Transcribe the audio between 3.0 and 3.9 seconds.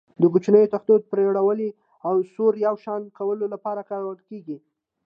کولو لپاره